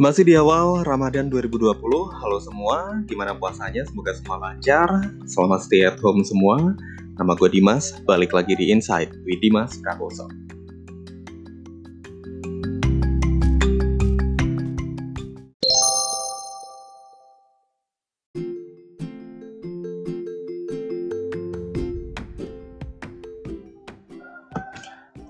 [0.00, 1.76] Masih di awal Ramadan 2020,
[2.16, 3.84] halo semua, gimana puasanya?
[3.84, 4.88] Semoga semua lancar,
[5.28, 6.72] selamat stay at home semua.
[7.20, 10.24] Nama gue Dimas, balik lagi di Inside with Dimas Prakoso.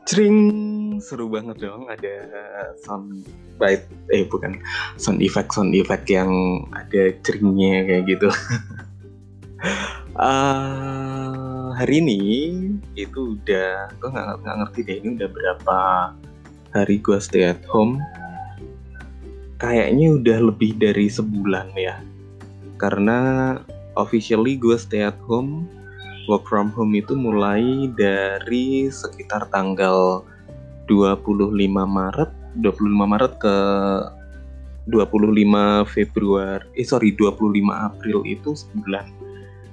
[0.06, 0.61] Cring,
[1.12, 2.24] seru banget dong ada
[2.80, 3.28] sound
[3.60, 3.84] bite
[4.16, 4.56] eh bukan
[4.96, 6.32] sound effect sound effect yang
[6.72, 8.28] ada ceringnya kayak gitu.
[10.16, 12.20] uh, hari ini
[12.96, 15.78] itu udah gue nggak nggak ngerti deh ini udah berapa
[16.72, 18.00] hari gue stay at home.
[19.60, 22.00] Kayaknya udah lebih dari sebulan ya.
[22.80, 23.60] Karena
[24.00, 25.68] officially gue stay at home
[26.24, 30.24] work from home itu mulai dari sekitar tanggal
[30.90, 31.54] 25
[31.86, 33.56] Maret 25 Maret ke
[34.90, 39.06] 25 Februari eh sorry 25 April itu sebulan.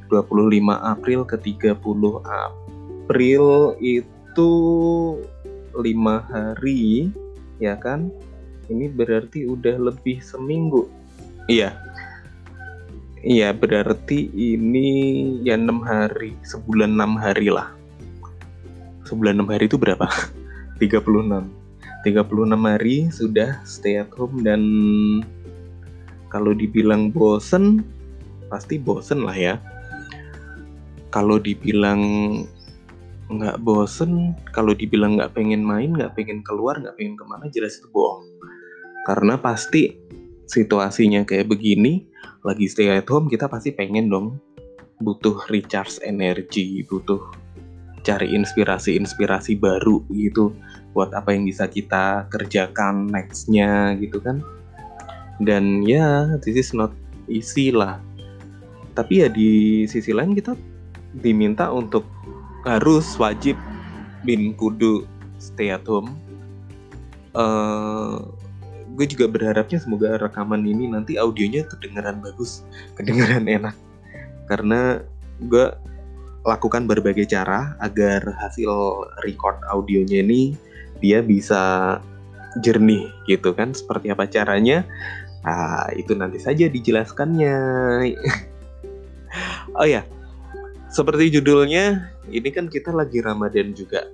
[0.10, 1.78] 25 April ke 30
[2.26, 3.46] April
[3.82, 4.52] itu
[5.78, 7.10] lima hari
[7.58, 8.10] ya kan?
[8.70, 10.86] Ini berarti udah lebih seminggu.
[11.50, 11.74] Iya.
[13.20, 14.88] Iya berarti ini
[15.44, 17.74] ya enam hari sebulan enam hari lah.
[19.04, 20.06] Sebulan enam hari itu berapa
[20.80, 21.60] 36
[22.08, 24.64] 36 hari sudah stay at home dan
[26.32, 27.84] kalau dibilang bosen
[28.48, 29.56] pasti bosen lah ya.
[31.10, 32.02] Kalau dibilang
[33.30, 37.78] nggak bosen kalau dibilang nggak pengen main nggak pengen keluar nggak pengen ke mana jelas
[37.78, 38.24] itu bohong.
[39.04, 39.98] Karena pasti
[40.50, 42.08] situasinya kayak begini
[42.46, 44.40] lagi stay at home kita pasti pengen dong
[45.00, 47.20] butuh recharge energi, butuh
[48.02, 50.56] cari inspirasi-inspirasi baru gitu
[50.94, 54.42] buat apa yang bisa kita kerjakan nextnya gitu kan.
[55.40, 56.92] Dan ya this is not
[57.32, 58.02] easy lah.
[58.98, 60.58] Tapi ya di sisi lain kita
[61.24, 62.04] diminta untuk
[62.68, 63.56] harus wajib
[64.28, 65.08] bin kudu
[65.40, 66.12] stay at home.
[67.32, 68.26] Uh,
[69.00, 72.68] gue juga berharapnya semoga rekaman ini nanti audionya kedengaran bagus,
[73.00, 73.76] kedengaran enak.
[74.52, 75.00] Karena
[75.40, 75.72] gue
[76.50, 78.70] lakukan berbagai cara agar hasil
[79.22, 80.58] record audionya ini
[80.98, 81.98] dia bisa
[82.66, 83.78] jernih gitu kan.
[83.78, 84.82] Seperti apa caranya?
[85.46, 87.58] Nah, itu nanti saja dijelaskannya.
[89.80, 90.02] oh ya,
[90.90, 94.10] seperti judulnya, ini kan kita lagi Ramadan juga.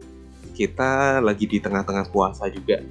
[0.51, 2.83] Kita lagi di tengah-tengah puasa juga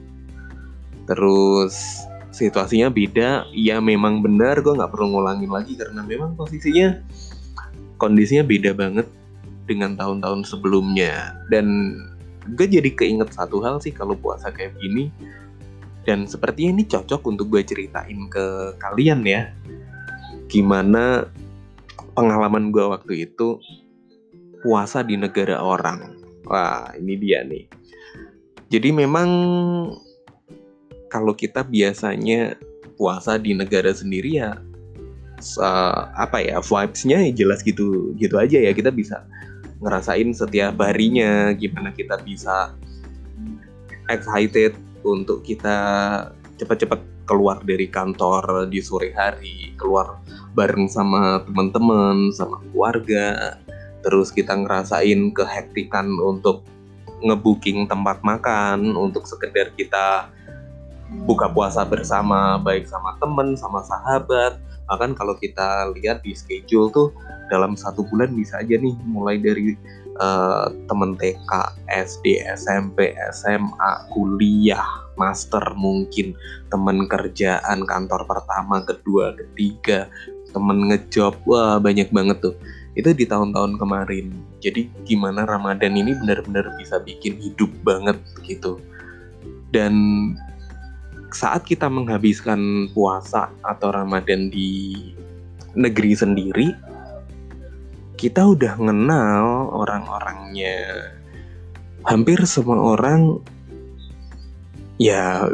[1.04, 6.98] terus situasinya beda ya memang benar gue nggak perlu ngulangin lagi karena memang posisinya
[8.00, 9.06] kondisinya beda banget
[9.64, 11.36] dengan tahun-tahun sebelumnya.
[11.48, 11.96] Dan
[12.56, 15.08] gue jadi keinget satu hal sih kalau puasa kayak gini.
[16.04, 19.48] Dan sepertinya ini cocok untuk gue ceritain ke kalian ya.
[20.52, 21.32] Gimana
[22.12, 23.56] pengalaman gue waktu itu
[24.60, 26.20] puasa di negara orang.
[26.44, 27.64] Wah ini dia nih.
[28.68, 29.28] Jadi memang
[31.08, 32.60] kalau kita biasanya
[33.00, 34.60] puasa di negara sendiri ya
[36.16, 38.76] apa ya vibesnya ya jelas gitu gitu aja ya.
[38.76, 39.24] Kita bisa
[39.84, 42.72] ngerasain setiap harinya gimana kita bisa
[44.08, 44.72] excited
[45.04, 45.76] untuk kita
[46.56, 50.20] cepat-cepat keluar dari kantor di sore hari keluar
[50.56, 53.58] bareng sama teman-teman sama keluarga.
[54.04, 56.64] Terus kita ngerasain kehektikan untuk
[57.24, 60.28] ngebooking tempat makan untuk sekedar kita
[61.24, 64.60] buka puasa bersama baik sama temen sama sahabat.
[64.84, 67.08] Bahkan kalau kita lihat di schedule tuh
[67.54, 69.78] dalam satu bulan bisa aja nih mulai dari
[70.18, 71.50] uh, temen TK,
[71.86, 74.82] SD, SMP, SMA, kuliah,
[75.14, 76.34] master mungkin
[76.74, 80.10] temen kerjaan kantor pertama, kedua, ketiga,
[80.50, 82.56] temen ngejob, wah banyak banget tuh.
[82.98, 84.34] Itu di tahun-tahun kemarin.
[84.62, 88.78] Jadi gimana Ramadan ini benar-benar bisa bikin hidup banget gitu.
[89.74, 89.94] Dan
[91.34, 94.94] saat kita menghabiskan puasa atau Ramadan di
[95.74, 96.70] negeri sendiri,
[98.14, 101.12] kita udah kenal orang-orangnya.
[102.04, 103.40] Hampir semua orang,
[105.00, 105.48] ya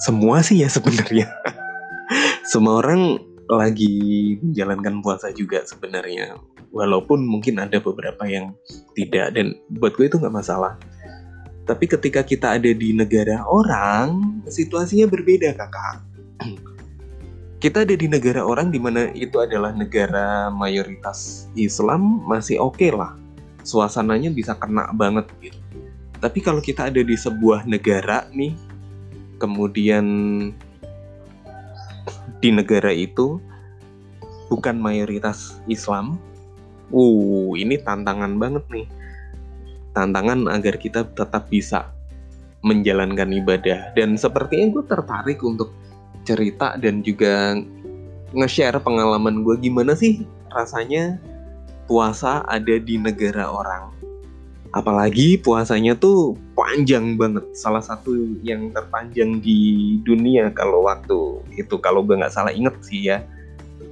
[0.00, 1.28] semua sih ya sebenarnya.
[2.50, 3.18] semua orang
[3.50, 6.38] lagi menjalankan puasa juga sebenarnya.
[6.70, 8.54] Walaupun mungkin ada beberapa yang
[8.94, 10.78] tidak dan buat gue itu nggak masalah
[11.70, 16.02] tapi ketika kita ada di negara orang, situasinya berbeda kakak.
[17.60, 22.88] kita ada di negara orang di mana itu adalah negara mayoritas Islam masih oke okay
[22.88, 23.12] lah.
[23.60, 25.60] Suasananya bisa kena banget gitu.
[26.24, 28.56] Tapi kalau kita ada di sebuah negara nih,
[29.36, 30.04] kemudian
[32.40, 33.36] di negara itu
[34.48, 36.16] bukan mayoritas Islam.
[36.88, 38.88] Uh, ini tantangan banget nih.
[39.92, 41.92] Tantangan agar kita tetap bisa
[42.64, 45.72] menjalankan ibadah dan sepertinya gue tertarik untuk
[46.24, 47.56] cerita dan juga
[48.30, 50.22] nge-share pengalaman gue gimana sih
[50.54, 51.18] rasanya
[51.90, 53.90] puasa ada di negara orang.
[54.70, 58.14] Apalagi puasanya tuh panjang banget, salah satu
[58.46, 63.18] yang terpanjang di dunia kalau waktu itu kalau gue nggak salah inget sih ya.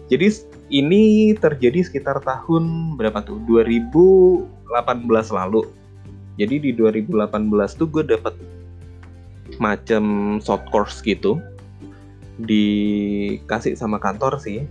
[0.06, 0.30] Jadi
[0.70, 3.42] ini terjadi sekitar tahun berapa tuh?
[3.50, 4.70] 2018
[5.34, 5.66] lalu.
[6.38, 7.26] Jadi di 2018
[7.74, 8.38] tuh gue dapet
[9.58, 11.42] macam short course gitu
[12.38, 14.64] dikasih sama kantor sih.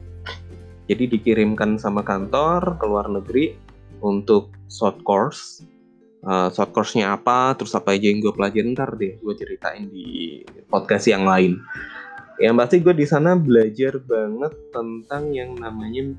[0.87, 3.59] Jadi dikirimkan sama kantor ke luar negeri
[3.99, 5.63] untuk short course.
[6.27, 10.41] Uh, short course-nya apa, terus apa aja yang gue pelajarin ntar deh gue ceritain di
[10.67, 11.61] podcast yang lain.
[12.41, 16.17] Yang pasti gue di sana belajar banget tentang yang namanya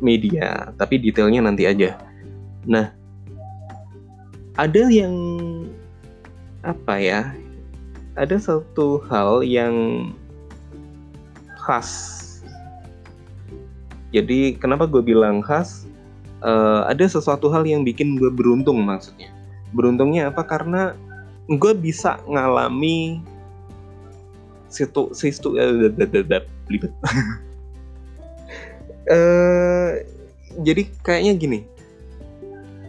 [0.00, 1.98] media, tapi detailnya nanti aja.
[2.64, 2.94] Nah,
[4.56, 5.14] ada yang
[6.62, 7.20] apa ya?
[8.18, 9.74] Ada satu hal yang
[11.68, 11.90] khas.
[14.08, 15.84] Jadi kenapa gue bilang khas?
[16.40, 19.28] Uh, ada sesuatu hal yang bikin gue beruntung maksudnya.
[19.76, 20.48] Beruntungnya apa?
[20.48, 20.96] Karena
[21.44, 23.20] gue bisa ngalami
[24.72, 25.92] situ situ uh,
[26.64, 26.92] belibet.
[29.12, 29.92] uh,
[30.64, 31.60] jadi kayaknya gini.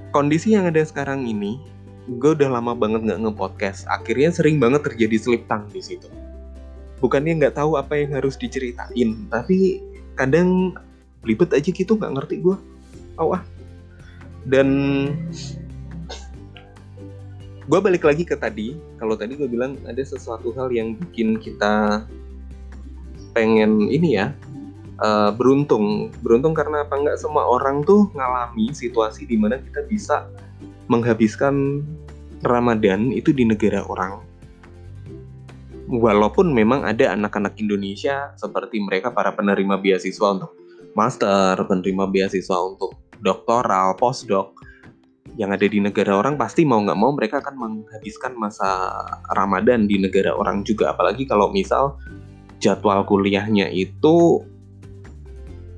[0.10, 1.62] Kondisi yang ada sekarang ini,
[2.08, 3.86] gue udah lama banget nggak nge-podcast.
[3.92, 6.10] Akhirnya sering banget terjadi slip tang di situ
[7.00, 9.84] bukannya nggak tahu apa yang harus diceritain tapi
[10.20, 10.76] kadang
[11.24, 12.58] belibet aja gitu nggak ngerti gue
[13.20, 13.44] oh ah.
[14.48, 14.68] Dan
[17.70, 18.80] gue balik lagi ke tadi.
[18.98, 22.04] Kalau tadi gue bilang ada sesuatu hal yang bikin kita
[23.36, 24.32] pengen ini ya
[25.04, 26.10] uh, beruntung.
[26.24, 26.96] Beruntung karena apa?
[26.96, 30.26] Nggak semua orang tuh ngalami situasi di mana kita bisa
[30.90, 31.86] menghabiskan
[32.42, 34.29] Ramadan itu di negara orang
[35.90, 40.54] walaupun memang ada anak-anak Indonesia seperti mereka para penerima beasiswa untuk
[40.94, 42.94] master, penerima beasiswa untuk
[43.26, 44.54] doktoral, postdoc
[45.38, 48.94] yang ada di negara orang pasti mau nggak mau mereka akan menghabiskan masa
[49.34, 50.94] Ramadan di negara orang juga.
[50.94, 51.98] Apalagi kalau misal
[52.62, 54.46] jadwal kuliahnya itu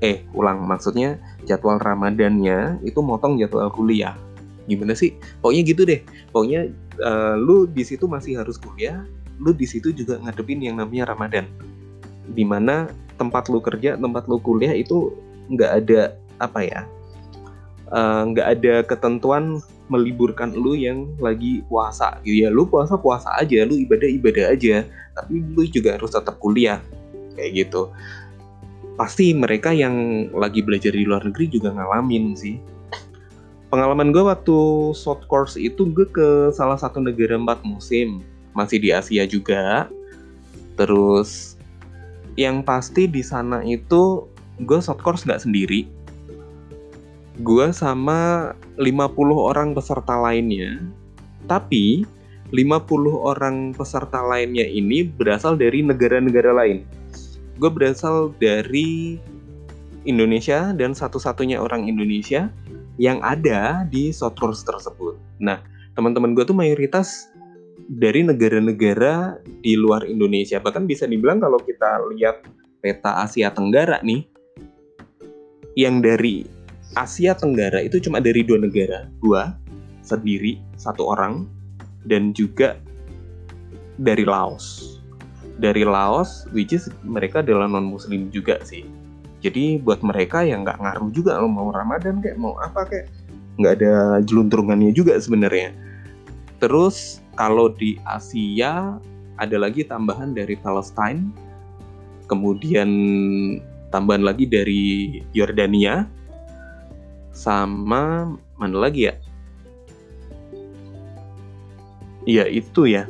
[0.02, 4.18] eh ulang maksudnya jadwal Ramadannya itu motong jadwal kuliah.
[4.66, 5.14] Gimana sih?
[5.44, 6.02] Pokoknya gitu deh.
[6.34, 6.72] Pokoknya
[7.04, 9.06] uh, lu di situ masih harus kuliah
[9.42, 11.50] lu di situ juga ngadepin yang namanya Ramadan.
[12.32, 15.14] Di mana tempat lu kerja tempat lu kuliah itu
[15.52, 16.02] nggak ada
[16.42, 16.82] apa ya
[17.92, 19.62] eh, nggak uh, ada ketentuan
[19.92, 22.50] meliburkan lu yang lagi puasa gitu ya.
[22.50, 24.88] Lu puasa puasa aja lu ibadah ibadah aja.
[25.18, 26.80] Tapi lu juga harus tetap kuliah
[27.36, 27.92] kayak gitu.
[28.96, 32.56] Pasti mereka yang lagi belajar di luar negeri juga ngalamin sih.
[33.72, 34.58] Pengalaman gue waktu
[34.96, 38.20] short course itu gue ke salah satu negara empat musim
[38.54, 39.88] masih di Asia juga.
[40.76, 41.56] Terus
[42.40, 44.26] yang pasti di sana itu
[44.64, 45.88] gue short course nggak sendiri.
[47.42, 50.80] Gue sama 50 orang peserta lainnya.
[51.50, 52.06] Tapi
[52.52, 56.84] 50 orang peserta lainnya ini berasal dari negara-negara lain.
[57.58, 59.18] Gue berasal dari
[60.04, 62.52] Indonesia dan satu-satunya orang Indonesia
[63.00, 65.16] yang ada di short course tersebut.
[65.40, 65.64] Nah,
[65.96, 67.31] teman-teman gue tuh mayoritas
[67.92, 70.64] dari negara-negara di luar Indonesia.
[70.64, 72.48] Bahkan bisa dibilang kalau kita lihat
[72.80, 74.24] peta Asia Tenggara nih,
[75.76, 76.48] yang dari
[76.96, 79.60] Asia Tenggara itu cuma dari dua negara, dua
[80.08, 81.52] sendiri, satu orang,
[82.08, 82.80] dan juga
[84.00, 84.98] dari Laos.
[85.60, 88.88] Dari Laos, which is mereka adalah non Muslim juga sih.
[89.44, 93.10] Jadi buat mereka yang nggak ngaruh juga lo mau Ramadan kayak mau apa kayak
[93.60, 93.94] nggak ada
[94.26, 95.74] jelunturungannya juga sebenarnya.
[96.62, 99.00] Terus kalau di Asia
[99.40, 101.32] ada lagi tambahan dari Palestine,
[102.30, 102.90] kemudian
[103.90, 106.06] tambahan lagi dari Yordania,
[107.32, 109.16] sama mana lagi ya?
[112.28, 113.10] Iya itu ya.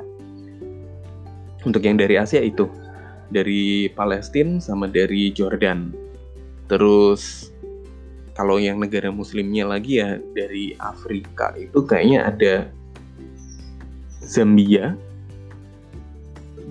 [1.62, 2.66] Untuk yang dari Asia itu,
[3.30, 5.94] dari Palestina sama dari Jordan.
[6.72, 7.52] Terus
[8.34, 12.54] kalau yang negara muslimnya lagi ya dari Afrika itu kayaknya ada
[14.32, 14.96] Zambia,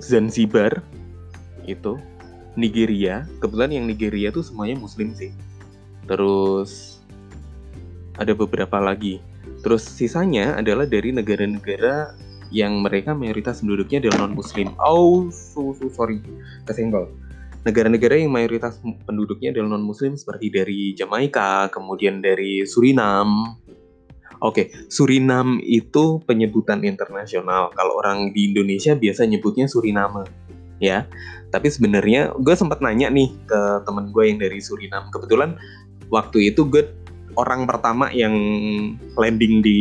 [0.00, 0.80] Zanzibar,
[1.68, 2.00] itu
[2.56, 3.28] Nigeria.
[3.36, 5.28] Kebetulan yang Nigeria tuh semuanya Muslim sih.
[6.08, 7.04] Terus
[8.16, 9.20] ada beberapa lagi.
[9.60, 12.16] Terus sisanya adalah dari negara-negara
[12.48, 14.72] yang mereka mayoritas penduduknya adalah non Muslim.
[14.80, 16.24] Oh, so, so sorry,
[16.64, 17.12] kesenggol.
[17.60, 23.60] negara-negara yang mayoritas penduduknya adalah non muslim seperti dari Jamaika, kemudian dari Surinam.
[24.40, 27.68] Oke, Surinam itu penyebutan internasional.
[27.76, 30.24] Kalau orang di Indonesia biasa nyebutnya Suriname,
[30.80, 31.04] ya.
[31.52, 35.12] Tapi sebenarnya gue sempat nanya nih ke temen gue yang dari Surinam.
[35.12, 35.60] Kebetulan
[36.08, 36.88] waktu itu gue
[37.36, 38.32] orang pertama yang
[39.14, 39.78] landing di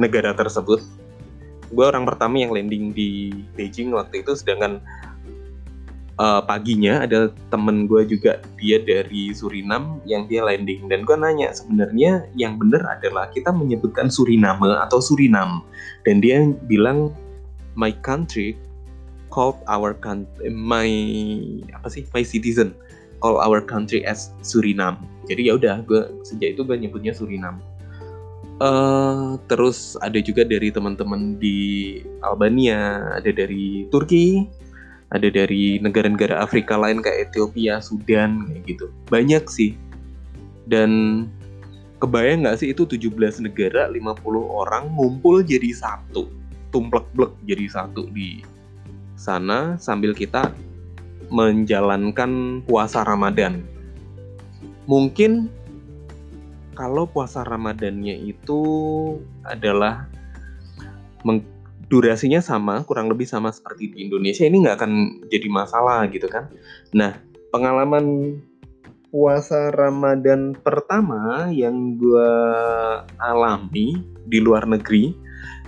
[0.00, 0.80] negara tersebut.
[1.68, 4.80] Gue orang pertama yang landing di Beijing waktu itu, sedangkan
[6.18, 10.86] uh, paginya ada temen gue juga dia dari Surinam yang dia landing.
[10.90, 15.64] Dan gue nanya sebenarnya yang benar adalah kita menyebutkan Suriname atau Surinam?
[16.06, 17.14] Dan dia bilang
[17.74, 18.54] my country
[19.34, 20.86] called our country my
[21.74, 22.70] apa sih my citizen
[23.18, 27.58] call our country as Surinam jadi ya udah gue sejak itu gue nyebutnya Surinam
[28.62, 34.46] Uh, terus ada juga dari teman-teman di Albania, ada dari Turki,
[35.14, 38.86] ada dari negara-negara Afrika lain kayak Ethiopia, Sudan kayak gitu.
[39.06, 39.78] Banyak sih.
[40.66, 41.24] Dan
[42.02, 46.26] kebayang nggak sih itu 17 negara, 50 orang ngumpul jadi satu.
[46.74, 48.42] Tumplek-blek jadi satu di
[49.14, 50.50] sana sambil kita
[51.30, 53.62] menjalankan puasa Ramadan.
[54.90, 55.48] Mungkin
[56.74, 58.60] kalau puasa Ramadannya itu
[59.46, 60.10] adalah
[61.88, 64.92] durasinya sama, kurang lebih sama seperti di Indonesia, ini nggak akan
[65.28, 66.48] jadi masalah gitu kan.
[66.96, 67.18] Nah,
[67.52, 68.38] pengalaman
[69.14, 72.32] puasa Ramadan pertama yang gue
[73.22, 75.14] alami di luar negeri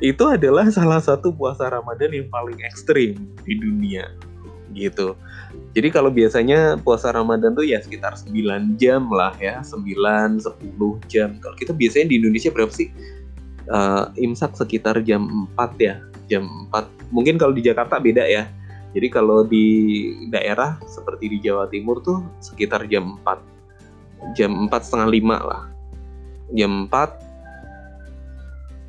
[0.02, 3.14] itu adalah salah satu puasa Ramadan yang paling ekstrim
[3.46, 4.10] di dunia
[4.74, 5.16] gitu.
[5.72, 10.52] Jadi kalau biasanya puasa Ramadan tuh ya sekitar 9 jam lah ya, 9 10
[11.08, 11.36] jam.
[11.40, 12.92] Kalau kita biasanya di Indonesia berapa sih?
[13.70, 18.50] Uh, imsak sekitar jam 4 ya jam 4 mungkin kalau di Jakarta beda ya.
[18.96, 25.08] Jadi kalau di daerah seperti di Jawa Timur tuh sekitar jam 4 jam 4 setengah
[25.12, 25.68] 5 lah.
[26.56, 27.26] Jam 4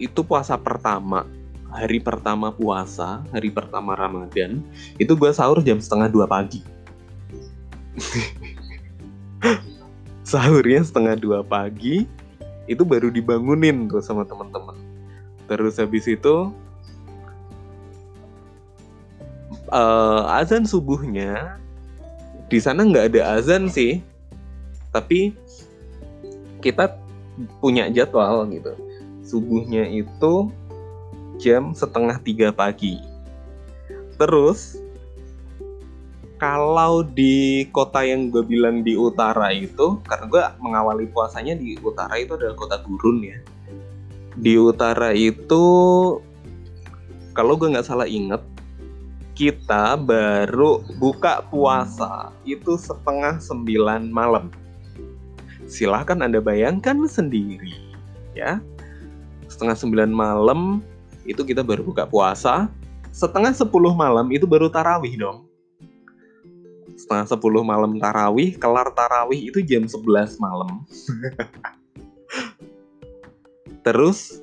[0.00, 1.28] itu puasa pertama
[1.68, 4.64] hari pertama puasa hari pertama Ramadan
[4.96, 6.64] itu gue sahur jam setengah dua pagi.
[10.26, 12.02] Sahurnya setengah dua pagi
[12.66, 14.74] itu baru dibangunin tuh sama teman-teman.
[15.46, 16.50] Terus habis itu
[19.70, 21.58] uh, azan subuhnya
[22.50, 24.02] di sana nggak ada azan sih.
[24.90, 25.34] Tapi
[26.62, 26.98] kita
[27.62, 28.74] punya jadwal gitu.
[29.26, 30.50] Subuhnya itu
[31.38, 32.98] jam setengah tiga pagi.
[34.16, 34.80] Terus
[36.36, 42.12] kalau di kota yang gue bilang di utara itu karena gue mengawali puasanya di utara
[42.20, 43.38] itu adalah kota gurun ya.
[44.36, 45.64] Di utara itu
[47.32, 48.44] kalau gue nggak salah inget
[49.36, 54.52] kita baru buka puasa itu setengah sembilan malam.
[55.64, 57.72] Silahkan anda bayangkan sendiri
[58.36, 58.60] ya.
[59.48, 60.84] Setengah sembilan malam
[61.24, 62.68] itu kita baru buka puasa
[63.10, 65.48] setengah sepuluh malam itu baru tarawih dong
[67.06, 70.82] setengah sepuluh malam tarawih, kelar tarawih itu jam 11 malam.
[73.86, 74.42] Terus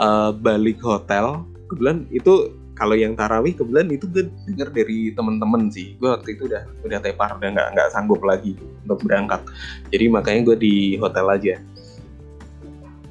[0.00, 6.00] uh, balik hotel, kebetulan itu kalau yang tarawih kebetulan itu gue denger dari temen-temen sih.
[6.00, 8.56] Gue waktu itu udah udah tepar, udah nggak nggak sanggup lagi
[8.88, 9.44] untuk berangkat.
[9.92, 11.60] Jadi makanya gue di hotel aja.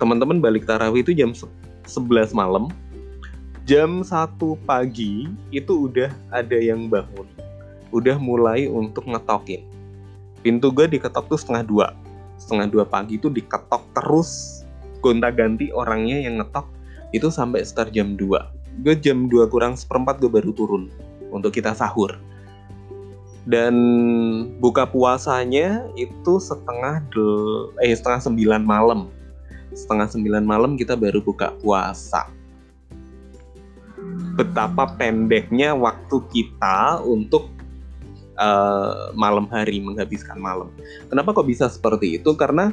[0.01, 2.73] Teman-teman balik tarawih itu jam 11 malam.
[3.69, 7.44] Jam 1 pagi itu udah ada yang bangun
[7.93, 9.65] udah mulai untuk ngetokin.
[10.41, 11.87] Pintu gue diketok tuh setengah dua.
[12.37, 14.61] Setengah dua pagi tuh diketok terus
[15.01, 16.65] gonta ganti orangnya yang ngetok
[17.13, 18.81] itu sampai sekitar jam 2.
[18.83, 20.91] Gue jam 2 kurang seperempat gue baru turun
[21.31, 22.17] untuk kita sahur.
[23.45, 23.75] dan
[24.57, 29.13] buka puasanya itu setengah del eh setengah sembilan malam
[29.69, 32.25] setengah sembilan malam kita baru buka puasa
[34.33, 37.53] betapa pendeknya waktu kita untuk
[38.39, 40.71] uh, malam hari menghabiskan malam.
[41.11, 42.35] Kenapa kok bisa seperti itu?
[42.35, 42.71] Karena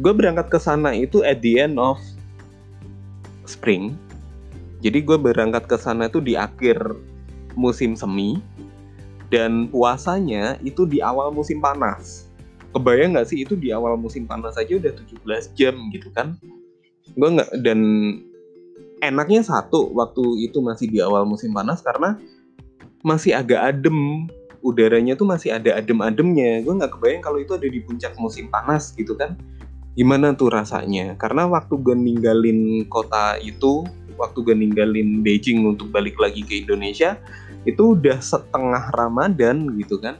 [0.00, 2.00] gue berangkat ke sana itu at the end of
[3.48, 3.94] spring.
[4.84, 6.76] Jadi gue berangkat ke sana itu di akhir
[7.56, 8.40] musim semi.
[9.32, 12.30] Dan puasanya itu di awal musim panas.
[12.70, 16.38] Kebayang nggak sih itu di awal musim panas aja udah 17 jam gitu kan?
[17.18, 17.80] Gue nggak dan
[19.02, 22.16] enaknya satu waktu itu masih di awal musim panas karena
[23.04, 24.28] masih agak adem
[24.64, 26.64] udaranya tuh masih ada adem-ademnya.
[26.64, 29.36] Gue nggak kebayang kalau itu ada di puncak musim panas gitu kan?
[29.94, 31.14] Gimana tuh rasanya?
[31.20, 33.84] Karena waktu gue ninggalin kota itu,
[34.16, 37.20] waktu gue ninggalin Beijing untuk balik lagi ke Indonesia,
[37.68, 40.16] itu udah setengah Ramadan gitu kan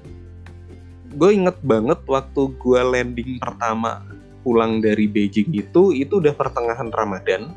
[1.14, 4.02] gue inget banget waktu gue landing pertama
[4.42, 7.54] pulang dari Beijing itu itu udah pertengahan Ramadan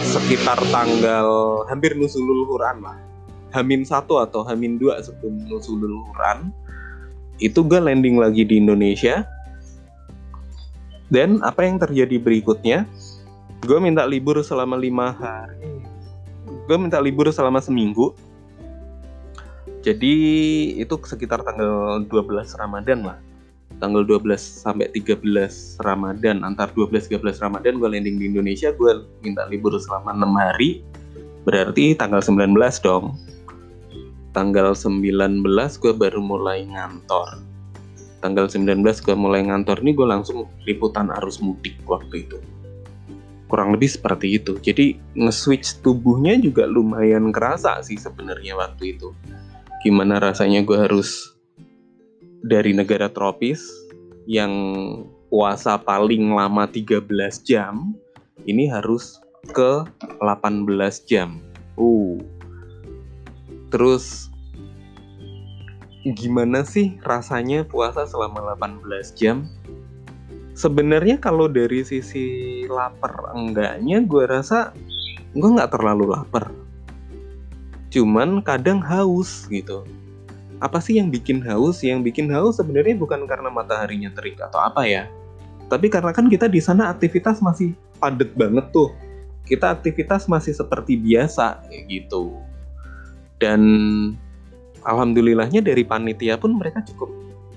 [0.00, 1.28] sekitar tanggal
[1.66, 2.96] hampir nusulul Quran lah
[3.56, 6.52] Hamin satu atau Hamin dua sebelum nusulul Quran
[7.40, 9.24] itu gue landing lagi di Indonesia
[11.08, 12.84] dan apa yang terjadi berikutnya
[13.64, 15.80] gue minta libur selama lima hari
[16.68, 18.12] gue minta libur selama seminggu
[19.86, 20.14] jadi
[20.82, 23.18] itu sekitar tanggal 12 Ramadan lah.
[23.78, 29.46] Tanggal 12 sampai 13 Ramadan, antar 12 13 Ramadan gue landing di Indonesia, gue minta
[29.46, 30.82] libur selama 6 hari.
[31.46, 33.14] Berarti tanggal 19 dong.
[34.36, 35.40] Tanggal 19
[35.80, 37.40] gue baru mulai ngantor.
[38.20, 42.36] Tanggal 19 gue mulai ngantor ini gue langsung liputan arus mudik waktu itu
[43.46, 44.58] kurang lebih seperti itu.
[44.58, 49.14] Jadi nge-switch tubuhnya juga lumayan kerasa sih sebenarnya waktu itu
[49.86, 51.38] gimana rasanya gue harus
[52.42, 53.62] dari negara tropis
[54.26, 54.50] yang
[55.30, 57.06] puasa paling lama 13
[57.46, 57.94] jam
[58.50, 59.22] ini harus
[59.54, 59.86] ke
[60.18, 60.66] 18
[61.06, 61.38] jam.
[61.78, 62.18] Uh.
[63.76, 64.32] Terus
[66.16, 69.44] gimana sih rasanya puasa selama 18 jam?
[70.56, 74.72] Sebenarnya kalau dari sisi lapar enggaknya gue rasa
[75.36, 76.48] gue nggak terlalu lapar.
[77.92, 79.84] Cuman kadang haus gitu.
[80.56, 81.84] Apa sih yang bikin haus?
[81.84, 85.04] Yang bikin haus sebenarnya bukan karena mataharinya terik atau apa ya.
[85.68, 88.88] Tapi karena kan kita di sana aktivitas masih padat banget tuh.
[89.44, 91.60] Kita aktivitas masih seperti biasa
[91.92, 92.45] gitu
[93.42, 93.60] dan
[94.86, 97.10] alhamdulillahnya dari panitia pun mereka cukup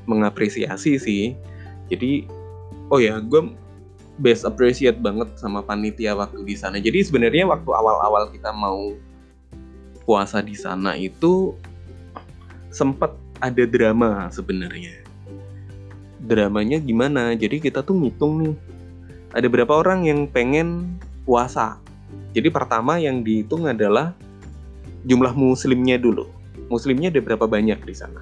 [0.10, 1.38] mengapresiasi sih
[1.88, 2.26] jadi
[2.90, 3.54] oh ya gue
[4.20, 8.98] best appreciate banget sama panitia waktu di sana jadi sebenarnya waktu awal-awal kita mau
[10.10, 11.54] puasa di sana itu
[12.74, 15.06] sempat ada drama sebenarnya.
[16.20, 17.34] Dramanya gimana?
[17.34, 18.56] Jadi kita tuh ngitung nih.
[19.34, 21.78] Ada berapa orang yang pengen puasa.
[22.34, 24.14] Jadi pertama yang dihitung adalah
[25.08, 26.28] jumlah muslimnya dulu.
[26.68, 28.22] Muslimnya ada berapa banyak di sana?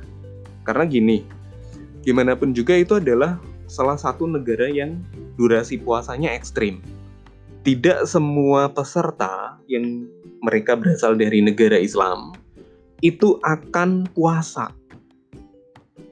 [0.67, 1.23] Karena gini,
[2.03, 4.99] gimana pun juga itu adalah salah satu negara yang
[5.35, 6.79] durasi puasanya ekstrim.
[7.63, 10.07] Tidak semua peserta yang
[10.39, 12.31] mereka berasal dari negara Islam
[13.03, 14.73] itu akan puasa.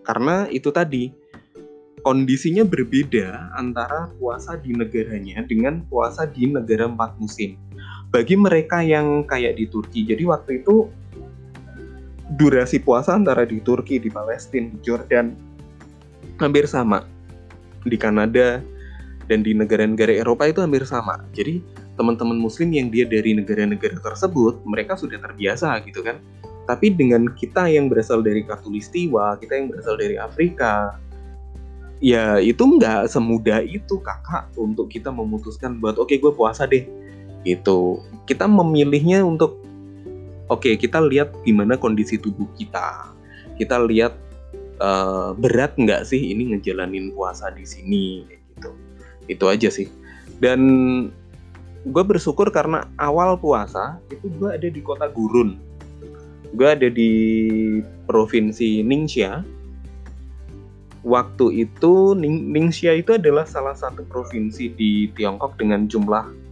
[0.06, 1.10] Karena itu tadi
[2.06, 7.58] kondisinya berbeda antara puasa di negaranya dengan puasa di negara empat musim.
[8.16, 10.88] Bagi mereka yang kayak di Turki, jadi waktu itu
[12.40, 15.36] durasi puasa antara di Turki, di Palestina, di Jordan
[16.40, 17.04] hampir sama.
[17.84, 18.64] Di Kanada
[19.28, 21.28] dan di negara-negara Eropa itu hampir sama.
[21.36, 21.60] Jadi
[22.00, 26.20] teman-teman muslim yang dia dari negara-negara tersebut mereka sudah terbiasa gitu kan
[26.68, 31.00] tapi dengan kita yang berasal dari Katulistiwa kita yang berasal dari Afrika
[32.04, 36.84] ya itu nggak semudah itu kakak untuk kita memutuskan buat oke okay, gue puasa deh
[37.46, 39.62] itu kita memilihnya untuk
[40.50, 43.14] oke okay, kita lihat gimana kondisi tubuh kita.
[43.56, 44.18] Kita lihat
[44.82, 48.74] uh, berat nggak sih ini ngejalanin puasa di sini gitu.
[49.30, 49.88] Itu aja sih.
[50.42, 50.60] Dan
[51.86, 55.56] gue bersyukur karena awal puasa itu gue ada di kota Gurun.
[56.58, 57.12] Gue ada di
[58.10, 59.46] provinsi Ningxia.
[61.06, 66.45] Waktu itu Ning Ningxia itu adalah salah satu provinsi di Tiongkok dengan jumlah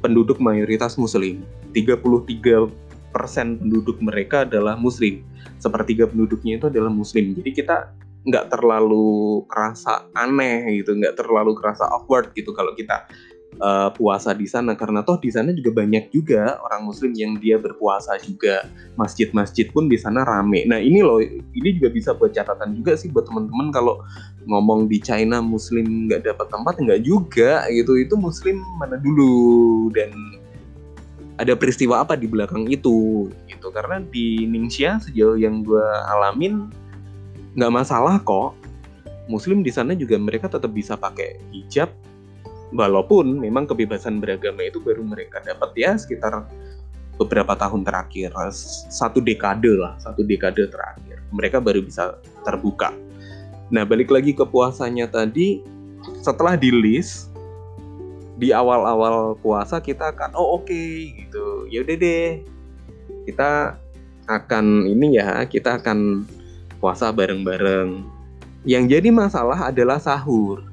[0.00, 1.42] penduduk mayoritas muslim.
[1.74, 2.68] 33
[3.14, 5.24] persen penduduk mereka adalah muslim.
[5.58, 7.34] Sepertiga penduduknya itu adalah muslim.
[7.34, 7.92] Jadi kita
[8.28, 13.08] nggak terlalu kerasa aneh gitu nggak terlalu kerasa awkward gitu kalau kita
[13.56, 14.76] uh, puasa di sana.
[14.76, 18.68] Karena toh di sana juga banyak juga orang muslim yang dia berpuasa juga.
[19.00, 20.64] Masjid-masjid pun di sana rame.
[20.68, 24.02] Nah ini loh ini juga bisa buat catatan juga sih buat teman-teman kalau
[24.48, 27.98] ngomong di China muslim nggak dapat tempat nggak juga gitu.
[27.98, 29.88] Itu muslim mana dulu?
[29.92, 30.12] Dan
[31.38, 33.30] ada peristiwa apa di belakang itu?
[33.46, 33.66] Gitu.
[33.70, 35.86] Karena di Ningxia sejauh yang gue
[36.18, 36.68] alamin
[37.56, 38.54] nggak masalah kok.
[39.28, 41.92] Muslim di sana juga mereka tetap bisa pakai hijab
[42.72, 46.44] walaupun memang kebebasan beragama itu baru mereka dapat ya sekitar
[47.18, 48.30] beberapa tahun terakhir
[48.92, 52.92] satu dekade lah satu dekade terakhir mereka baru bisa terbuka.
[53.68, 55.60] Nah balik lagi ke puasanya tadi
[56.24, 57.32] setelah di list
[58.38, 61.66] di awal-awal puasa kita akan oh oke okay, gitu.
[61.68, 62.44] Ya udah deh
[63.28, 63.76] kita
[64.28, 66.24] akan ini ya kita akan
[66.78, 68.04] puasa bareng-bareng.
[68.68, 70.67] Yang jadi masalah adalah sahur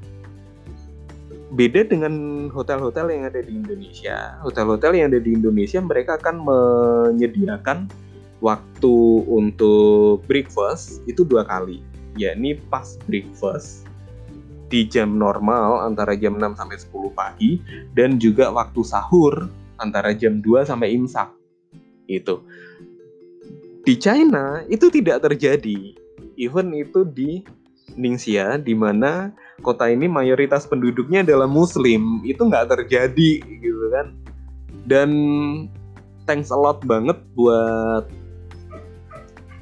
[1.53, 4.41] beda dengan hotel-hotel yang ada di Indonesia.
[4.41, 7.91] Hotel-hotel yang ada di Indonesia mereka akan menyediakan
[8.41, 8.97] waktu
[9.29, 11.85] untuk breakfast itu dua kali,
[12.17, 13.85] yakni pas breakfast
[14.65, 17.51] di jam normal antara jam 6 sampai 10 pagi
[17.93, 19.45] dan juga waktu sahur
[19.77, 21.29] antara jam 2 sampai imsak.
[22.09, 22.45] Itu.
[23.85, 25.93] Di China itu tidak terjadi.
[26.35, 27.45] Even itu di
[27.93, 29.29] Ningxia di mana
[29.61, 32.25] kota ini mayoritas penduduknya adalah muslim.
[32.25, 34.17] Itu nggak terjadi gitu kan.
[34.89, 35.09] Dan
[36.25, 38.09] thanks a lot banget buat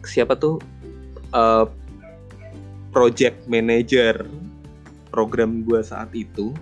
[0.08, 0.64] siapa tuh?
[1.34, 1.68] Uh,
[2.94, 4.24] project manager
[5.12, 6.56] program gua saat itu.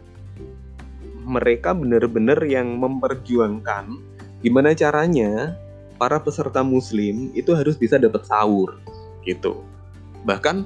[1.22, 3.94] Mereka bener-bener yang memperjuangkan
[4.42, 5.54] gimana caranya
[6.02, 8.82] para peserta muslim itu harus bisa dapat sahur
[9.22, 9.62] gitu.
[10.26, 10.66] Bahkan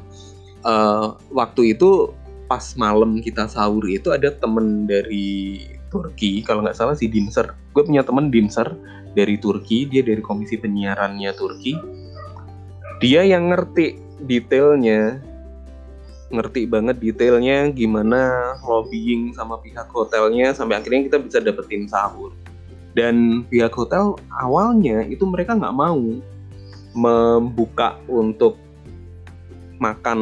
[0.65, 2.11] uh, waktu itu
[2.45, 7.55] pas malam kita sahur itu ada temen dari Turki kalau nggak salah si Dinser.
[7.71, 8.75] Gue punya temen Dinser
[9.15, 11.73] dari Turki dia dari komisi penyiarannya Turki.
[12.99, 15.21] Dia yang ngerti detailnya
[16.25, 22.33] ngerti banget detailnya gimana lobbying sama pihak hotelnya sampai akhirnya kita bisa dapetin sahur.
[22.95, 25.99] Dan pihak hotel awalnya itu mereka nggak mau
[26.95, 28.64] membuka untuk
[29.79, 30.19] makan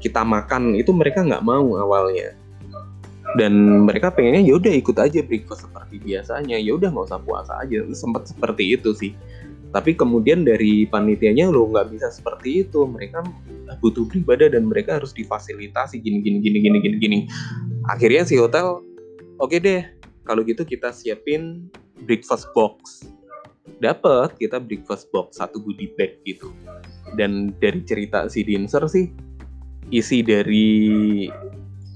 [0.00, 2.32] kita makan itu mereka nggak mau awalnya.
[3.38, 6.58] Dan mereka pengennya ya udah ikut aja breakfast seperti biasanya.
[6.58, 7.84] Ya udah nggak usah puasa aja.
[7.94, 9.12] Sempat seperti itu sih.
[9.70, 12.82] Tapi kemudian dari panitianya lo nggak bisa seperti itu.
[12.82, 13.22] Mereka
[13.78, 16.02] butuh beribadah dan mereka harus difasilitasi.
[16.02, 17.18] Gini gini gini gini gini gini.
[17.86, 18.82] Akhirnya si hotel
[19.38, 19.82] oke okay deh
[20.26, 21.70] kalau gitu kita siapin
[22.02, 23.06] breakfast box.
[23.78, 26.50] Dapat kita breakfast box satu goodie bag gitu
[27.18, 29.10] dan dari cerita si Dinser sih
[29.90, 31.26] isi dari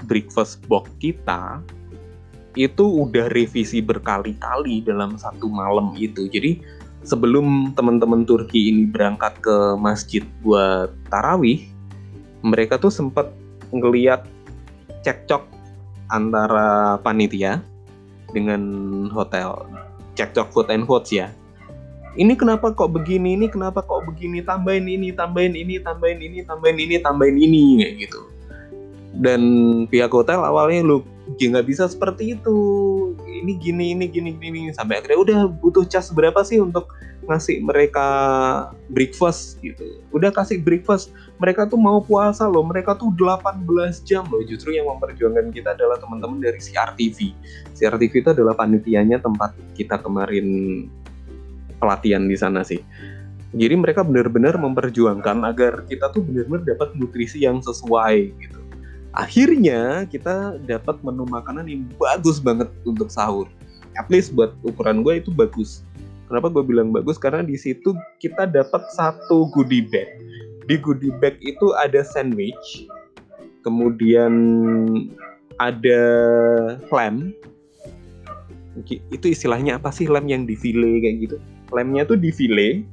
[0.05, 1.63] breakfast box kita
[2.55, 6.31] itu udah revisi berkali-kali dalam satu malam itu.
[6.31, 6.63] Jadi
[7.03, 11.67] sebelum teman-teman Turki ini berangkat ke masjid buat tarawih,
[12.47, 13.27] mereka tuh sempat
[13.75, 14.23] ngeliat
[15.03, 15.43] cekcok
[16.15, 17.59] antara panitia
[18.31, 18.63] dengan
[19.11, 19.67] hotel.
[20.15, 21.35] Cekcok food and votes ya
[22.15, 23.35] ini kenapa kok begini?
[23.35, 24.43] Ini kenapa kok begini?
[24.43, 28.21] Tambahin ini tambahin ini tambahin ini tambahin ini tambahin ini kayak gitu.
[29.15, 29.43] Dan
[29.91, 30.99] pihak hotel awalnya lu
[31.39, 32.57] ya nggak bisa seperti itu.
[33.27, 36.91] Ini gini ini gini gini sampai akhirnya udah butuh cas berapa sih untuk
[37.25, 38.07] ngasih mereka
[38.93, 40.03] breakfast gitu?
[40.15, 41.11] Udah kasih breakfast.
[41.43, 42.63] Mereka tuh mau puasa loh.
[42.63, 43.65] Mereka tuh 18
[44.07, 44.45] jam loh.
[44.47, 47.35] Justru yang memperjuangkan kita adalah teman-teman dari CRTV
[47.75, 50.47] CRTV itu adalah panitianya tempat kita kemarin
[51.79, 52.81] pelatihan di sana sih.
[53.55, 58.59] Jadi mereka benar-benar memperjuangkan agar kita tuh benar-benar dapat nutrisi yang sesuai gitu.
[59.15, 63.47] Akhirnya kita dapat menu makanan yang bagus banget untuk sahur.
[63.95, 65.87] At least buat ukuran gue itu bagus.
[66.27, 67.15] Kenapa gue bilang bagus?
[67.15, 70.11] Karena di situ kita dapat satu goodie bag.
[70.67, 72.91] Di goodie bag itu ada sandwich,
[73.63, 74.35] kemudian
[75.63, 76.03] ada
[76.91, 77.31] lamb.
[79.15, 81.37] Itu istilahnya apa sih lamb yang di file kayak gitu?
[81.75, 82.87] Lemnya tuh di file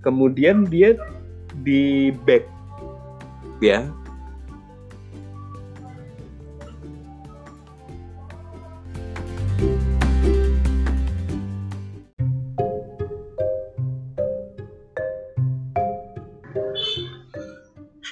[0.00, 0.96] kemudian dia
[1.60, 2.48] di back.
[3.58, 3.84] Ya.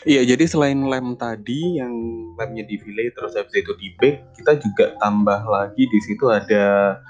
[0.04, 1.94] Iya, jadi selain lem tadi yang
[2.36, 7.00] lemnya di file terus habis itu di bag, kita juga tambah lagi di situ ada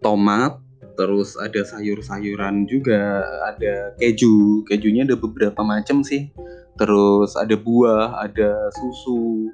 [0.00, 0.56] tomat,
[0.98, 6.34] terus ada sayur-sayuran juga, ada keju, kejunya ada beberapa macam sih.
[6.74, 9.46] Terus ada buah, ada susu,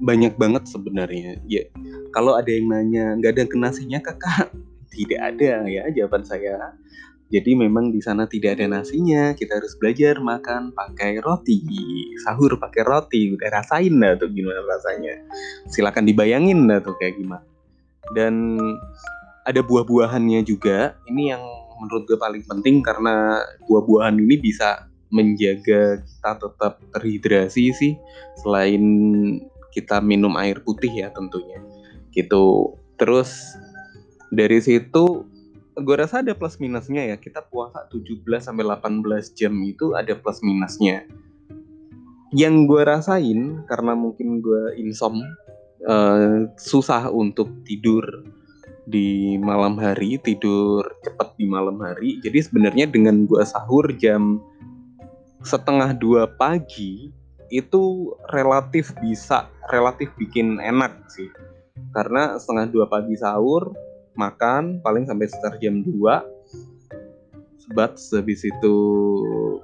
[0.00, 1.36] banyak banget sebenarnya.
[1.44, 1.68] Ya,
[2.16, 4.48] kalau ada yang nanya nggak ada nasinya kakak?
[4.96, 6.74] Tidak ada ya jawaban saya.
[7.30, 9.38] Jadi memang di sana tidak ada nasinya.
[9.38, 11.62] Kita harus belajar makan pakai roti.
[12.26, 13.30] Sahur pakai roti.
[13.30, 15.30] Udah rasain dah tuh gimana rasanya.
[15.70, 17.46] Silakan dibayangin dah tuh kayak gimana.
[18.18, 18.58] Dan
[19.44, 20.96] ada buah-buahannya juga.
[21.08, 21.42] Ini yang
[21.80, 27.92] menurut gue paling penting karena buah-buahan ini bisa menjaga kita tetap terhidrasi sih
[28.38, 28.84] selain
[29.74, 31.58] kita minum air putih ya tentunya.
[32.12, 32.76] Gitu.
[33.00, 33.56] Terus
[34.30, 35.26] dari situ
[35.74, 37.16] gue rasa ada plus minusnya ya.
[37.16, 41.08] Kita puasa 17 sampai 18 jam itu ada plus minusnya.
[42.30, 45.18] Yang gue rasain karena mungkin gue insom
[45.82, 48.06] uh, susah untuk tidur
[48.86, 52.20] di malam hari tidur cepat di malam hari.
[52.24, 54.40] Jadi sebenarnya dengan gue sahur jam
[55.44, 57.12] setengah dua pagi
[57.50, 61.28] itu relatif bisa relatif bikin enak sih.
[61.90, 63.74] Karena setengah dua pagi sahur
[64.14, 65.96] makan paling sampai sekitar jam 2
[67.70, 68.76] sebat habis itu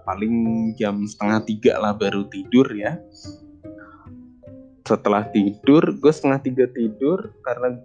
[0.06, 0.34] paling
[0.78, 3.02] jam setengah tiga lah baru tidur ya.
[4.86, 7.82] Setelah tidur gue setengah tiga tidur karena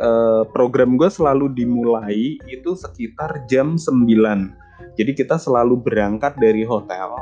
[0.00, 7.14] uh, program gue selalu dimulai itu sekitar jam 9 jadi kita selalu berangkat dari hotel.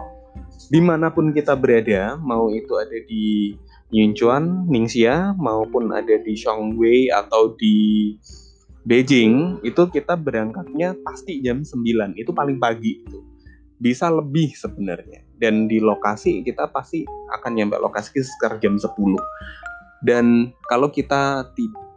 [0.72, 3.54] Di mana pun kita berada mau itu ada di
[3.92, 8.16] Yunchuan, Ningxia maupun ada di Xiongwei atau di
[8.86, 13.20] Beijing itu kita berangkatnya pasti jam 9 itu paling pagi itu.
[13.76, 15.22] Bisa lebih sebenarnya.
[15.36, 18.88] Dan di lokasi kita pasti akan nyampe lokasi sekitar jam 10
[20.04, 21.50] dan kalau kita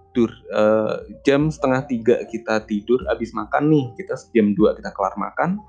[0.09, 5.13] tidur uh, jam setengah tiga kita tidur habis makan nih kita jam dua kita kelar
[5.15, 5.61] makan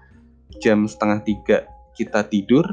[0.65, 2.65] jam setengah tiga kita tidur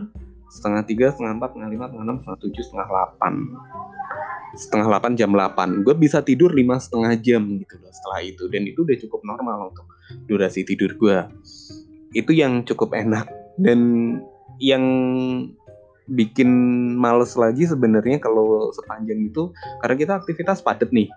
[0.47, 3.33] setengah tiga setengah empat setengah lima setengah enam setengah tujuh setengah delapan.
[4.55, 5.69] Setengah delapan jam delapan.
[5.83, 9.69] Gue bisa tidur lima setengah jam gitu loh setelah itu dan itu udah cukup normal
[9.69, 9.85] untuk
[10.25, 11.17] durasi tidur gue
[12.15, 13.27] itu yang cukup enak
[13.59, 13.79] dan
[14.57, 14.83] yang
[16.07, 16.47] bikin
[16.95, 19.51] males lagi sebenarnya kalau sepanjang itu
[19.83, 21.11] karena kita aktivitas padat nih.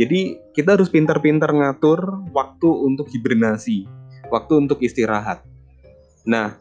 [0.00, 3.84] Jadi kita harus pintar-pintar ngatur waktu untuk hibernasi,
[4.32, 5.44] waktu untuk istirahat.
[6.24, 6.56] Nah,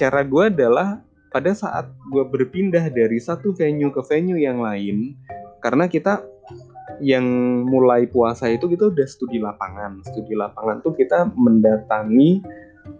[0.00, 5.18] cara gue adalah pada saat gue berpindah dari satu venue ke venue yang lain,
[5.60, 6.24] karena kita
[7.02, 7.26] yang
[7.66, 9.98] mulai puasa itu kita udah studi lapangan.
[10.06, 12.38] Studi lapangan tuh kita mendatangi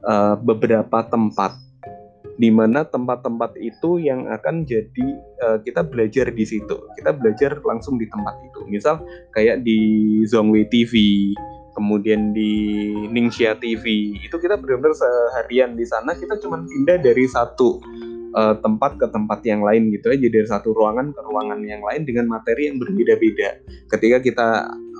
[0.02, 1.54] uh, beberapa tempat
[2.34, 5.06] di mana tempat-tempat itu yang akan jadi
[5.46, 6.76] uh, kita belajar di situ.
[6.98, 8.66] Kita belajar langsung di tempat itu.
[8.66, 9.78] Misal kayak di
[10.26, 10.94] Zongwei TV,
[11.78, 14.14] kemudian di Ningxia TV.
[14.18, 17.78] Itu kita benar-benar seharian di sana kita cuma pindah dari satu
[18.34, 22.02] uh, tempat ke tempat yang lain gitu aja dari satu ruangan ke ruangan yang lain
[22.02, 23.62] dengan materi yang berbeda-beda.
[23.90, 24.48] Ketika kita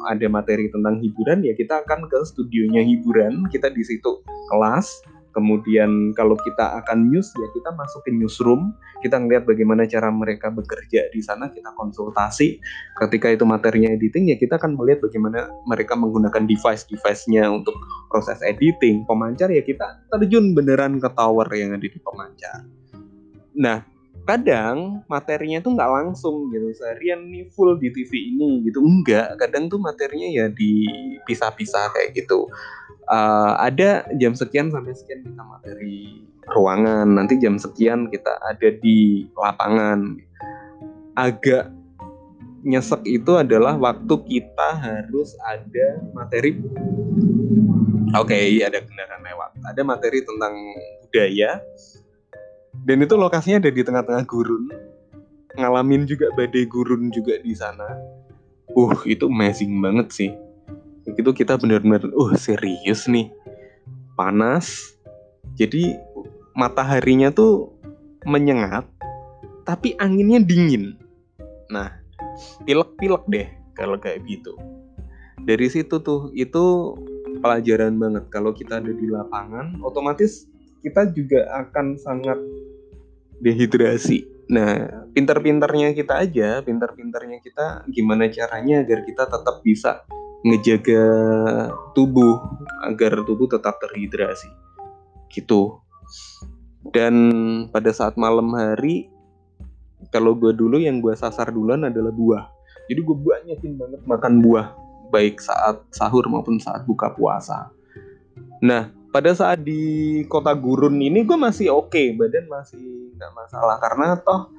[0.05, 6.15] ada materi tentang hiburan ya kita akan ke studionya hiburan, kita di situ kelas Kemudian
[6.15, 8.71] kalau kita akan news ya kita masuk ke newsroom,
[9.03, 12.63] kita ngeliat bagaimana cara mereka bekerja di sana, kita konsultasi.
[12.95, 17.75] Ketika itu materinya editing ya kita akan melihat bagaimana mereka menggunakan device-device-nya untuk
[18.07, 19.03] proses editing.
[19.05, 22.63] Pemancar ya kita terjun beneran ke tower yang ada di pemancar.
[23.59, 23.94] Nah,
[24.25, 26.73] kadang materinya tuh nggak langsung gitu.
[26.73, 28.81] Seharian nih full di TV ini gitu.
[28.81, 32.49] Enggak kadang tuh materinya ya dipisah-pisah kayak gitu.
[33.05, 37.07] Uh, ada jam sekian sampai sekian kita materi ruangan.
[37.09, 40.17] Nanti jam sekian kita ada di lapangan.
[41.15, 41.71] Agak
[42.65, 46.57] nyesek itu adalah waktu kita harus ada materi.
[48.17, 49.51] Oke okay, ada kendaraan lewat.
[49.69, 50.55] Ada materi tentang
[51.05, 51.61] budaya
[52.85, 54.69] dan itu lokasinya ada di tengah-tengah gurun.
[55.57, 57.97] Ngalamin juga badai gurun juga di sana.
[58.77, 60.31] Uh itu amazing banget sih.
[61.09, 63.33] Itu kita benar-benar uh serius nih.
[64.21, 64.93] Panas.
[65.57, 65.97] Jadi
[66.53, 67.73] mataharinya tuh
[68.29, 68.85] menyengat
[69.65, 71.01] tapi anginnya dingin.
[71.73, 71.89] Nah
[72.69, 74.53] pilek-pilek deh kalau kayak gitu.
[75.41, 76.93] Dari situ tuh itu
[77.41, 78.29] pelajaran banget.
[78.29, 80.45] Kalau kita ada di lapangan otomatis
[80.85, 82.37] kita juga akan sangat
[83.41, 84.27] dehidrasi.
[84.51, 90.05] Nah pintar-pintarnya kita aja pintar-pintarnya kita gimana caranya agar kita tetap bisa
[90.45, 91.05] ngejaga
[91.97, 92.37] tubuh
[92.85, 94.51] agar tubuh tetap terhidrasi.
[95.33, 95.81] Gitu.
[96.93, 97.15] Dan
[97.73, 99.09] pada saat malam hari
[100.13, 102.45] kalau gue dulu yang gue sasar duluan adalah buah.
[102.87, 104.77] Jadi gue banyakin banget makan buah
[105.09, 107.73] baik saat sahur maupun saat buka puasa.
[108.61, 113.79] Nah pada saat di kota gurun ini gue masih oke okay, badan masih nggak masalah
[113.79, 114.51] karena toh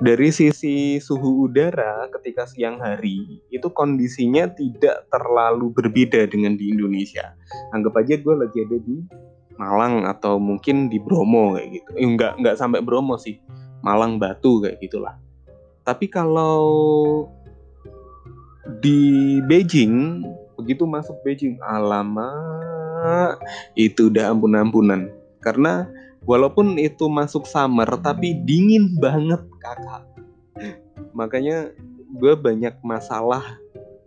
[0.00, 7.36] dari sisi suhu udara ketika siang hari itu kondisinya tidak terlalu berbeda dengan di Indonesia.
[7.76, 8.96] Anggap aja gue lagi ada di
[9.60, 11.90] Malang atau mungkin di Bromo kayak gitu.
[12.00, 13.36] Eh, enggak enggak sampai Bromo sih,
[13.84, 15.20] Malang Batu kayak gitulah.
[15.84, 16.64] Tapi kalau
[18.80, 20.24] di Beijing
[20.60, 23.40] begitu masuk Beijing, alamak
[23.74, 25.08] itu udah ampun-ampunan.
[25.40, 25.88] Karena
[26.28, 30.04] walaupun itu masuk summer tapi dingin banget kakak.
[31.16, 31.72] Makanya
[32.20, 33.42] gue banyak masalah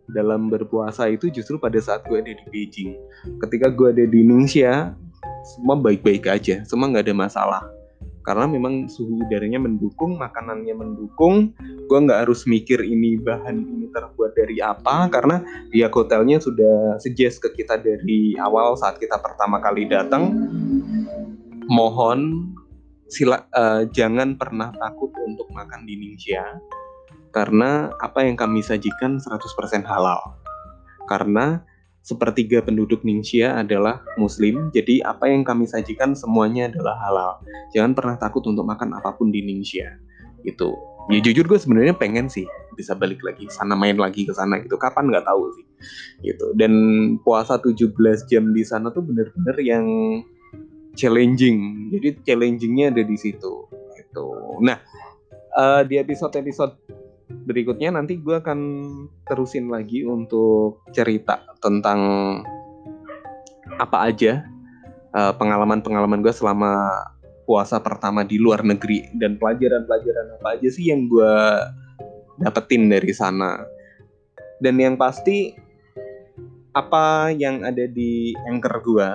[0.06, 2.94] dalam berpuasa itu justru pada saat gue ada di Beijing.
[3.42, 4.94] Ketika gue ada di Indonesia
[5.44, 7.64] semua baik-baik aja semua nggak ada masalah
[8.24, 14.32] karena memang suhu udaranya mendukung makanannya mendukung gue nggak harus mikir ini bahan ini terbuat
[14.34, 19.86] dari apa karena pihak hotelnya sudah suggest ke kita dari awal saat kita pertama kali
[19.86, 20.32] datang
[21.68, 22.52] mohon
[23.12, 26.42] sila uh, jangan pernah takut untuk makan di Indonesia
[27.34, 30.38] karena apa yang kami sajikan 100% halal.
[31.10, 31.66] Karena
[32.04, 37.32] sepertiga penduduk Indonesia adalah muslim, jadi apa yang kami sajikan semuanya adalah halal.
[37.72, 39.88] Jangan pernah takut untuk makan apa pun di Indonesia.
[40.44, 40.76] Itu.
[41.12, 42.48] Ya jujur gue sebenarnya pengen sih
[42.80, 44.76] bisa balik lagi sana main lagi ke sana gitu.
[44.76, 45.66] Kapan nggak tahu sih.
[46.28, 46.52] Gitu.
[46.60, 46.74] Dan
[47.24, 47.96] puasa 17
[48.28, 49.86] jam di sana tuh bener-bener yang
[51.00, 51.88] challenging.
[51.92, 53.68] Jadi challengingnya ada di situ.
[53.96, 54.28] Gitu.
[54.60, 54.80] Nah,
[55.56, 57.03] uh, di episode-episode
[57.44, 58.60] berikutnya nanti gue akan
[59.26, 62.00] terusin lagi untuk cerita tentang
[63.82, 64.46] apa aja
[65.14, 66.90] uh, pengalaman-pengalaman gue selama
[67.44, 71.34] puasa pertama di luar negeri dan pelajaran-pelajaran apa aja sih yang gue
[72.40, 73.62] dapetin dari sana.
[74.64, 75.52] Dan yang pasti
[76.74, 79.10] apa yang ada di anchor gue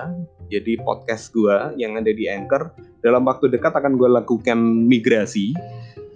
[0.49, 2.73] jadi podcast gue yang ada di Anchor
[3.05, 4.59] dalam waktu dekat akan gue lakukan
[4.89, 5.53] migrasi.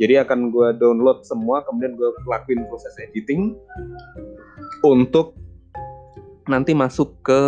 [0.01, 3.55] Jadi akan gue download semua, kemudian gue lakuin proses editing
[4.83, 5.37] untuk
[6.51, 7.43] nanti masuk ke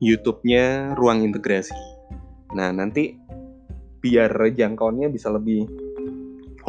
[0.00, 1.76] YouTube-nya Ruang Integrasi.
[2.56, 3.18] Nah nanti
[4.00, 5.68] biar jangkauannya bisa lebih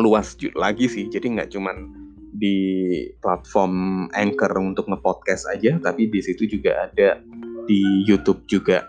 [0.02, 1.08] luas lagi sih.
[1.08, 1.78] Jadi nggak cuman
[2.32, 2.58] di
[3.22, 7.22] platform Anchor untuk ngepodcast aja, tapi di situ juga ada
[7.70, 8.84] di YouTube juga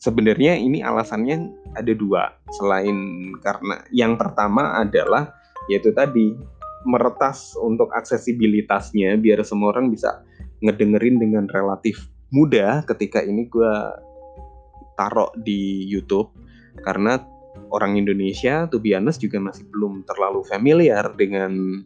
[0.00, 5.32] sebenarnya ini alasannya ada dua selain karena yang pertama adalah
[5.68, 6.36] yaitu tadi
[6.86, 10.22] meretas untuk aksesibilitasnya biar semua orang bisa
[10.62, 13.74] ngedengerin dengan relatif mudah ketika ini gue
[14.96, 16.32] taruh di YouTube
[16.84, 17.20] karena
[17.72, 21.82] orang Indonesia be honest juga masih belum terlalu familiar dengan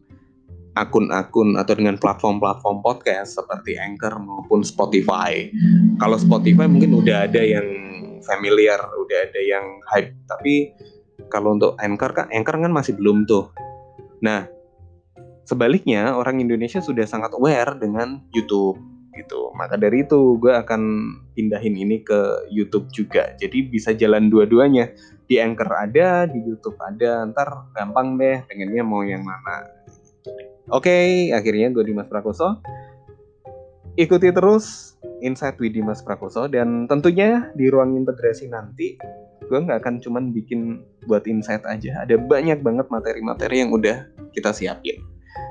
[0.79, 5.51] akun-akun atau dengan platform-platform podcast seperti Anchor maupun Spotify.
[5.99, 7.66] Kalau Spotify mungkin udah ada yang
[8.24, 10.12] familiar, udah ada yang hype.
[10.28, 10.74] Tapi
[11.28, 13.52] kalau untuk Anchor kan Anchor kan masih belum tuh.
[14.24, 14.48] Nah,
[15.44, 18.78] sebaliknya orang Indonesia sudah sangat aware dengan YouTube
[19.18, 19.50] gitu.
[19.59, 20.83] Maka dari itu gue akan
[21.35, 23.35] pindahin ini ke YouTube juga.
[23.37, 24.92] Jadi bisa jalan dua-duanya.
[25.30, 27.26] Di Anchor ada, di YouTube ada.
[27.26, 29.66] Ntar gampang deh pengennya mau yang mana.
[30.70, 32.62] Oke, okay, akhirnya gue Dimas Prakoso.
[34.00, 38.96] Ikuti terus Insight with Dimas Prakoso dan tentunya di ruang integrasi nanti
[39.44, 42.08] gue nggak akan cuman bikin buat insight aja.
[42.08, 45.04] Ada banyak banget materi-materi yang udah kita siapin.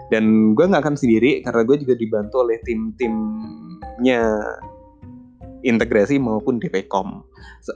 [0.09, 4.25] Dan gue nggak akan sendiri karena gue juga dibantu oleh tim-timnya
[5.62, 7.21] integrasi maupun DPCOM.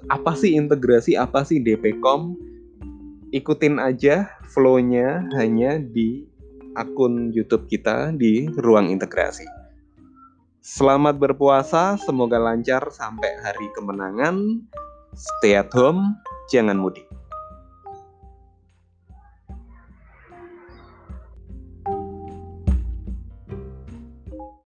[0.09, 1.13] Apa sih integrasi?
[1.13, 2.33] Apa sih DPCOM?
[3.29, 6.25] Ikutin aja flow-nya hanya di
[6.73, 9.62] akun YouTube kita di Ruang Integrasi.
[10.63, 14.63] Selamat berpuasa, semoga lancar sampai hari kemenangan.
[15.11, 16.15] Stay at home,
[16.47, 17.03] jangan mudik.